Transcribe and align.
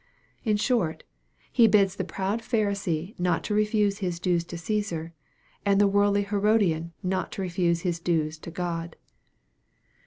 In 0.43 0.57
short, 0.57 1.03
He 1.51 1.67
bids 1.67 1.95
the 1.95 2.03
proud 2.03 2.41
Pharisee 2.41 3.13
not 3.19 3.43
to 3.43 3.53
refuse 3.53 3.99
his 3.99 4.19
dues 4.19 4.43
to 4.45 4.55
Csesar, 4.55 5.11
and 5.63 5.79
the 5.79 5.85
worldly 5.87 6.23
Herodian 6.23 6.91
not 7.03 7.31
to 7.33 7.41
refuse 7.43 7.81
his 7.81 7.99
dues 7.99 8.39
to 8.39 8.49
God. 8.49 8.95